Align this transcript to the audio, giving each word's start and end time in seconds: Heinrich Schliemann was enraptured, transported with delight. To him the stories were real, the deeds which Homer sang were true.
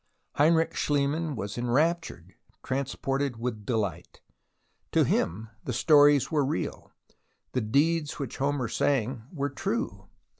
Heinrich 0.37 0.73
Schliemann 0.75 1.35
was 1.35 1.59
enraptured, 1.59 2.33
transported 2.63 3.37
with 3.37 3.67
delight. 3.67 4.19
To 4.93 5.03
him 5.03 5.49
the 5.63 5.73
stories 5.73 6.31
were 6.31 6.43
real, 6.43 6.91
the 7.51 7.61
deeds 7.61 8.17
which 8.17 8.37
Homer 8.37 8.67
sang 8.67 9.27
were 9.31 9.51
true. 9.51 10.07